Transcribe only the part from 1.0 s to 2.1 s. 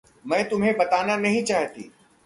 नहीं चाहती।